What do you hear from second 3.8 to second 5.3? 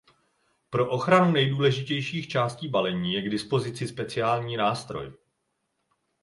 speciální nástroj.